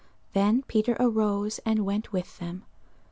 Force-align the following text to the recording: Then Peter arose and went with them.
Then 0.33 0.63
Peter 0.63 0.97
arose 0.99 1.59
and 1.63 1.85
went 1.85 2.11
with 2.11 2.39
them. 2.39 2.63